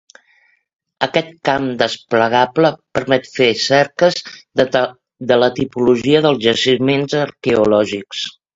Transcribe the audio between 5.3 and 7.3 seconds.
la tipologia dels jaciments